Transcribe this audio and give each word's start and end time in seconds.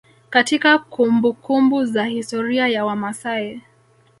Katika 0.29 0.77
kumbumbuku 0.79 1.85
za 1.85 2.05
historia 2.05 2.67
ya 2.67 2.85
wamasai 2.85 3.61